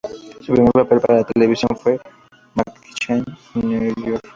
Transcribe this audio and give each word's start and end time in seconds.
Su 0.39 0.51
primer 0.53 0.71
papel 0.71 0.99
para 0.99 1.17
la 1.19 1.23
televisión 1.25 1.77
fue 1.77 1.93
en 1.93 2.03
"Mädchen 2.55 3.23
Nr. 4.15 4.19